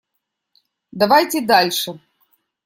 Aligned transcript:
Давайте 0.91 1.41
дальше. 1.45 1.99